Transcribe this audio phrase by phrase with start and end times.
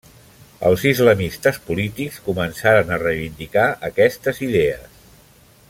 [0.69, 5.01] Els islamistes polítics començaren a reivindicar aquestes idees.